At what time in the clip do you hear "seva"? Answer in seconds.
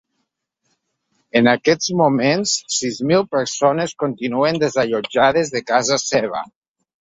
6.11-6.47